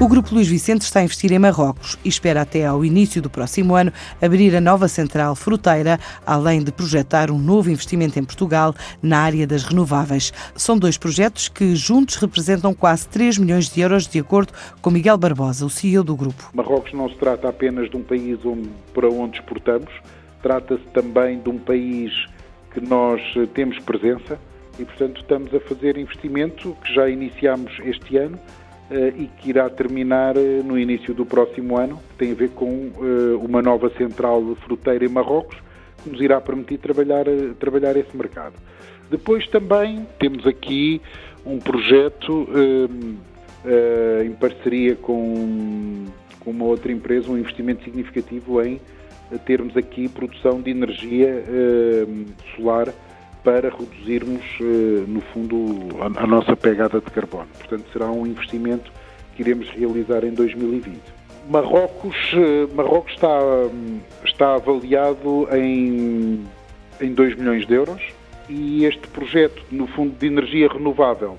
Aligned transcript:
O 0.00 0.08
Grupo 0.08 0.34
Luís 0.34 0.48
Vicente 0.48 0.82
está 0.82 0.98
a 0.98 1.04
investir 1.04 1.30
em 1.30 1.38
Marrocos 1.38 1.96
e 2.04 2.08
espera 2.08 2.42
até 2.42 2.66
ao 2.66 2.84
início 2.84 3.22
do 3.22 3.30
próximo 3.30 3.76
ano 3.76 3.92
abrir 4.20 4.54
a 4.56 4.60
nova 4.60 4.88
central 4.88 5.36
fruteira, 5.36 6.00
além 6.26 6.64
de 6.64 6.72
projetar 6.72 7.30
um 7.30 7.38
novo 7.38 7.70
investimento 7.70 8.18
em 8.18 8.24
Portugal 8.24 8.74
na 9.00 9.20
área 9.20 9.46
das 9.46 9.62
renováveis. 9.62 10.32
São 10.56 10.76
dois 10.76 10.98
projetos 10.98 11.48
que 11.48 11.76
juntos 11.76 12.16
representam 12.16 12.74
quase 12.74 13.06
3 13.08 13.38
milhões 13.38 13.70
de 13.70 13.80
euros, 13.80 14.08
de 14.08 14.18
acordo 14.18 14.52
com 14.82 14.90
Miguel 14.90 15.16
Barbosa, 15.16 15.64
o 15.64 15.70
CEO 15.70 16.02
do 16.02 16.16
grupo. 16.16 16.50
Marrocos 16.52 16.92
não 16.92 17.08
se 17.08 17.16
trata 17.16 17.48
apenas 17.48 17.88
de 17.88 17.96
um 17.96 18.02
país 18.02 18.40
para 18.92 19.08
onde 19.08 19.38
exportamos, 19.38 19.92
trata-se 20.42 20.84
também 20.92 21.38
de 21.38 21.48
um 21.48 21.58
país 21.58 22.12
que 22.72 22.80
nós 22.80 23.22
temos 23.54 23.78
presença 23.78 24.40
e, 24.76 24.84
portanto, 24.84 25.20
estamos 25.20 25.54
a 25.54 25.60
fazer 25.60 25.96
investimento 25.96 26.76
que 26.84 26.92
já 26.92 27.08
iniciamos 27.08 27.72
este 27.84 28.16
ano 28.16 28.36
eh, 28.36 28.63
e 28.90 29.26
que 29.38 29.50
irá 29.50 29.68
terminar 29.70 30.36
eh, 30.36 30.62
no 30.62 30.78
início 30.78 31.14
do 31.14 31.24
próximo 31.24 31.76
ano, 31.76 32.00
que 32.10 32.16
tem 32.16 32.32
a 32.32 32.34
ver 32.34 32.50
com 32.50 32.90
eh, 32.96 33.36
uma 33.40 33.62
nova 33.62 33.90
central 33.90 34.42
fruteira 34.64 35.04
em 35.04 35.08
Marrocos, 35.08 35.56
que 36.02 36.10
nos 36.10 36.20
irá 36.20 36.40
permitir 36.40 36.78
trabalhar, 36.78 37.24
trabalhar 37.58 37.96
esse 37.96 38.14
mercado. 38.16 38.54
Depois 39.10 39.46
também 39.48 40.06
temos 40.18 40.46
aqui 40.46 41.00
um 41.46 41.58
projeto 41.58 42.48
em 44.24 44.32
parceria 44.32 44.96
com, 44.96 46.06
com 46.40 46.50
uma 46.50 46.64
outra 46.64 46.90
empresa, 46.90 47.30
um 47.30 47.38
investimento 47.38 47.84
significativo 47.84 48.62
em 48.62 48.80
termos 49.44 49.76
aqui 49.76 50.08
produção 50.08 50.60
de 50.60 50.70
energia 50.70 51.44
solar 52.56 52.88
para 53.44 53.68
reduzirmos, 53.68 54.42
eh, 54.60 55.04
no 55.06 55.20
fundo, 55.20 55.56
a 56.16 56.26
nossa 56.26 56.56
pegada 56.56 56.98
de 56.98 57.10
carbono. 57.10 57.46
Portanto, 57.58 57.84
será 57.92 58.06
um 58.06 58.26
investimento 58.26 58.90
que 59.36 59.42
iremos 59.42 59.68
realizar 59.70 60.24
em 60.24 60.32
2020. 60.32 60.98
Marrocos, 61.48 62.16
eh, 62.32 62.74
Marrocos 62.74 63.12
está, 63.12 63.38
está 64.24 64.54
avaliado 64.54 65.46
em, 65.52 66.42
em 67.00 67.12
2 67.12 67.36
milhões 67.36 67.66
de 67.66 67.74
euros 67.74 68.02
e 68.48 68.86
este 68.86 69.06
projeto, 69.08 69.62
no 69.70 69.86
fundo, 69.88 70.16
de 70.18 70.26
energia 70.26 70.68
renovável 70.68 71.38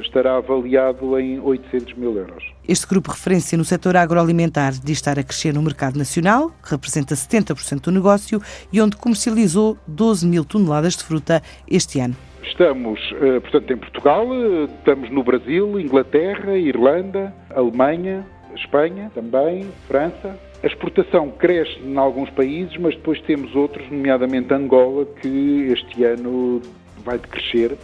estará 0.00 0.36
avaliado 0.36 1.18
em 1.18 1.38
800 1.40 1.94
mil 1.94 2.16
euros. 2.16 2.44
Este 2.66 2.86
grupo 2.86 3.10
referência 3.10 3.56
no 3.56 3.64
setor 3.64 3.96
agroalimentar 3.96 4.72
diz 4.72 4.98
estar 4.98 5.18
a 5.18 5.22
crescer 5.22 5.54
no 5.54 5.62
mercado 5.62 5.96
nacional, 5.96 6.50
que 6.62 6.70
representa 6.70 7.14
70% 7.14 7.82
do 7.82 7.92
negócio 7.92 8.40
e 8.72 8.80
onde 8.80 8.96
comercializou 8.96 9.78
12 9.86 10.26
mil 10.26 10.44
toneladas 10.44 10.96
de 10.96 11.04
fruta 11.04 11.42
este 11.68 12.00
ano. 12.00 12.16
Estamos, 12.42 12.98
eh, 13.20 13.40
portanto, 13.40 13.72
em 13.72 13.76
Portugal, 13.76 14.26
eh, 14.32 14.64
estamos 14.78 15.10
no 15.10 15.22
Brasil, 15.22 15.78
Inglaterra, 15.78 16.56
Irlanda, 16.56 17.32
Alemanha, 17.54 18.26
Espanha 18.54 19.10
também, 19.14 19.66
França. 19.86 20.38
A 20.62 20.66
exportação 20.66 21.30
cresce 21.30 21.78
em 21.80 21.96
alguns 21.96 22.30
países, 22.30 22.76
mas 22.78 22.94
depois 22.94 23.20
temos 23.22 23.54
outros, 23.54 23.88
nomeadamente 23.90 24.52
Angola, 24.52 25.06
que 25.20 25.68
este 25.70 26.04
ano 26.04 26.60
vai 27.04 27.18
crescer 27.18 27.76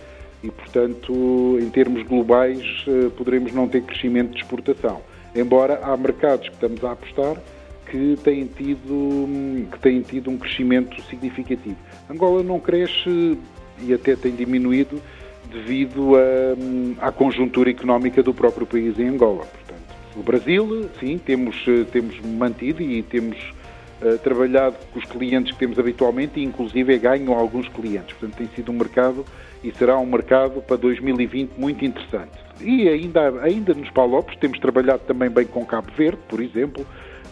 e, 0.44 0.50
portanto, 0.50 1.58
em 1.58 1.70
termos 1.70 2.02
globais, 2.02 2.84
eh, 2.86 3.08
poderemos 3.16 3.54
não 3.54 3.66
ter 3.66 3.82
crescimento 3.82 4.32
de 4.32 4.42
exportação. 4.42 5.00
Embora 5.34 5.80
há 5.82 5.96
mercados 5.96 6.48
que 6.48 6.54
estamos 6.54 6.84
a 6.84 6.92
apostar 6.92 7.36
que 7.90 8.18
têm 8.22 8.46
tido, 8.46 9.26
que 9.72 9.78
têm 9.78 10.02
tido 10.02 10.30
um 10.30 10.36
crescimento 10.36 11.00
significativo. 11.04 11.76
Angola 12.10 12.42
não 12.42 12.60
cresce 12.60 13.38
e 13.80 13.94
até 13.94 14.14
tem 14.16 14.34
diminuído 14.34 15.00
devido 15.50 16.12
a, 16.16 17.06
à 17.08 17.10
conjuntura 17.10 17.70
económica 17.70 18.22
do 18.22 18.34
próprio 18.34 18.66
país 18.66 18.98
em 18.98 19.08
Angola. 19.08 19.46
Portanto, 19.46 19.96
o 20.14 20.22
Brasil, 20.22 20.90
sim, 21.00 21.16
temos, 21.16 21.56
eh, 21.66 21.84
temos 21.90 22.20
mantido 22.20 22.82
e 22.82 23.02
temos 23.02 23.38
uh, 24.02 24.18
trabalhado 24.18 24.76
com 24.92 24.98
os 24.98 25.04
clientes 25.04 25.52
que 25.52 25.58
temos 25.58 25.78
habitualmente 25.78 26.40
e 26.40 26.44
inclusive 26.44 26.98
ganham 26.98 27.34
alguns 27.34 27.68
clientes. 27.68 28.14
Portanto, 28.16 28.38
tem 28.38 28.48
sido 28.54 28.72
um 28.72 28.76
mercado 28.76 29.24
e 29.62 29.72
será 29.72 29.98
um 29.98 30.06
mercado 30.06 30.60
para 30.62 30.76
2020 30.76 31.52
muito 31.58 31.84
interessante. 31.84 32.32
E 32.60 32.88
ainda, 32.88 33.40
ainda 33.42 33.74
nos 33.74 33.90
Palopes 33.90 34.36
temos 34.38 34.58
trabalhado 34.58 35.02
também 35.06 35.28
bem 35.28 35.46
com 35.46 35.64
Cabo 35.64 35.90
Verde, 35.96 36.20
por 36.28 36.40
exemplo, 36.40 36.86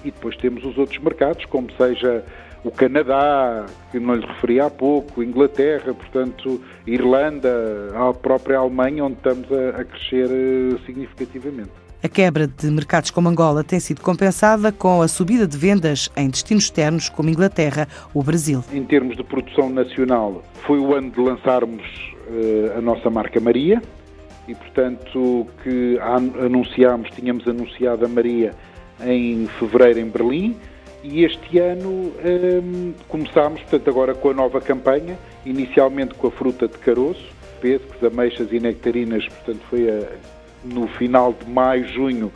e 0.04 0.10
depois 0.10 0.36
temos 0.36 0.64
os 0.64 0.76
outros 0.78 0.98
mercados, 0.98 1.44
como 1.44 1.70
seja 1.72 2.24
o 2.64 2.70
Canadá, 2.70 3.66
que 3.90 3.98
não 3.98 4.14
lhe 4.14 4.24
referi 4.24 4.60
há 4.60 4.70
pouco, 4.70 5.22
Inglaterra, 5.22 5.92
portanto, 5.92 6.60
Irlanda, 6.86 7.50
a 7.94 8.14
própria 8.14 8.58
Alemanha, 8.58 9.04
onde 9.04 9.16
estamos 9.16 9.48
a, 9.52 9.80
a 9.80 9.84
crescer 9.84 10.28
eh, 10.30 10.78
significativamente. 10.86 11.72
A 12.04 12.08
quebra 12.08 12.48
de 12.48 12.68
mercados 12.68 13.12
como 13.12 13.28
Angola 13.28 13.62
tem 13.62 13.78
sido 13.78 14.00
compensada 14.00 14.72
com 14.72 15.02
a 15.02 15.06
subida 15.06 15.46
de 15.46 15.56
vendas 15.56 16.10
em 16.16 16.28
destinos 16.28 16.64
externos 16.64 17.08
como 17.08 17.30
Inglaterra 17.30 17.86
ou 18.12 18.24
Brasil. 18.24 18.64
Em 18.72 18.82
termos 18.82 19.16
de 19.16 19.22
produção 19.22 19.70
nacional, 19.70 20.42
foi 20.66 20.80
o 20.80 20.92
ano 20.94 21.12
de 21.12 21.20
lançarmos 21.20 21.80
uh, 22.26 22.76
a 22.76 22.80
nossa 22.80 23.08
marca 23.08 23.38
Maria 23.38 23.80
e, 24.48 24.54
portanto, 24.56 25.46
que 25.62 25.96
anunciámos, 26.44 27.08
tínhamos 27.10 27.46
anunciado 27.46 28.04
a 28.04 28.08
Maria 28.08 28.52
em 29.04 29.46
fevereiro 29.60 30.00
em 30.00 30.08
Berlim 30.08 30.56
e 31.04 31.22
este 31.24 31.60
ano 31.60 32.12
ehm, 32.24 32.94
começámos, 33.06 33.60
portanto, 33.60 33.88
agora 33.88 34.12
com 34.12 34.30
a 34.30 34.34
nova 34.34 34.60
campanha, 34.60 35.16
inicialmente 35.46 36.14
com 36.14 36.26
a 36.26 36.30
fruta 36.32 36.66
de 36.66 36.78
caroço, 36.78 37.28
pêssegos, 37.60 38.02
ameixas 38.02 38.48
e 38.50 38.58
nectarinas, 38.58 39.26
portanto, 39.28 39.60
foi 39.70 39.88
a 39.88 40.08
no 40.64 40.86
final 40.88 41.32
de 41.32 41.48
maio, 41.50 41.86
junho, 41.88 42.32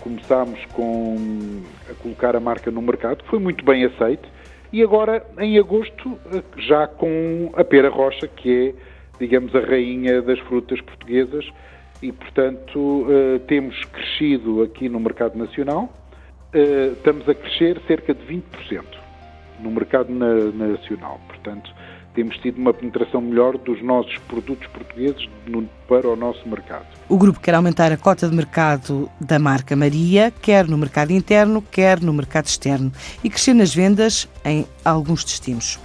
começámos 0.00 0.58
com, 0.72 1.62
a 1.90 1.94
colocar 1.94 2.34
a 2.34 2.40
marca 2.40 2.70
no 2.70 2.82
mercado, 2.82 3.24
foi 3.26 3.38
muito 3.38 3.64
bem 3.64 3.84
aceito, 3.84 4.28
e 4.72 4.82
agora 4.82 5.24
em 5.38 5.58
agosto 5.58 6.18
já 6.56 6.86
com 6.86 7.50
a 7.54 7.64
pera 7.64 7.88
rocha, 7.88 8.26
que 8.28 8.68
é, 8.68 9.18
digamos, 9.18 9.54
a 9.54 9.60
rainha 9.60 10.22
das 10.22 10.38
frutas 10.40 10.80
portuguesas, 10.80 11.46
e 12.02 12.12
portanto 12.12 13.06
eh, 13.10 13.38
temos 13.46 13.84
crescido 13.84 14.62
aqui 14.62 14.88
no 14.88 14.98
mercado 14.98 15.36
nacional, 15.36 15.92
eh, 16.52 16.92
estamos 16.94 17.28
a 17.28 17.34
crescer 17.34 17.80
cerca 17.86 18.14
de 18.14 18.24
20% 18.24 18.84
no 19.60 19.70
mercado 19.70 20.10
nacional, 20.10 21.20
portanto 21.28 21.70
temos 22.14 22.36
tido 22.38 22.58
uma 22.58 22.72
penetração 22.72 23.20
melhor 23.20 23.56
dos 23.58 23.82
nossos 23.82 24.16
produtos 24.28 24.66
portugueses 24.68 25.28
para 25.88 26.08
o 26.08 26.16
nosso 26.16 26.48
mercado. 26.48 26.86
O 27.08 27.16
grupo 27.16 27.40
quer 27.40 27.54
aumentar 27.54 27.92
a 27.92 27.96
cota 27.96 28.28
de 28.28 28.34
mercado 28.34 29.10
da 29.20 29.38
marca 29.38 29.74
Maria, 29.76 30.32
quer 30.42 30.66
no 30.66 30.78
mercado 30.78 31.12
interno, 31.12 31.62
quer 31.70 32.00
no 32.00 32.12
mercado 32.12 32.46
externo, 32.46 32.92
e 33.22 33.30
crescer 33.30 33.54
nas 33.54 33.74
vendas 33.74 34.28
em 34.44 34.66
alguns 34.84 35.24
destinos. 35.24 35.78